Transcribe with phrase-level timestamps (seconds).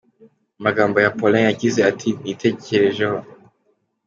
[0.55, 3.19] mu magambo ye Paulin yagize ati Nitekerejeho,.